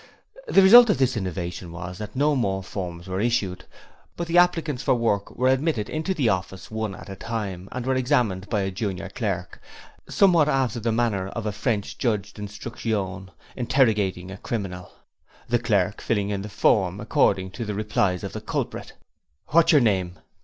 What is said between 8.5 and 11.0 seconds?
a junior clerk, somewhat after the